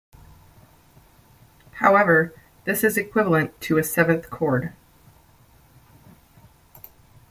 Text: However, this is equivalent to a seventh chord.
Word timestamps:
However, 1.73 2.33
this 2.65 2.83
is 2.83 2.97
equivalent 2.97 3.61
to 3.61 3.77
a 3.77 3.83
seventh 3.83 4.31
chord. 4.31 4.73